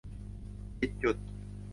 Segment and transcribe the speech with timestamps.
[0.79, 1.17] ผิดจุด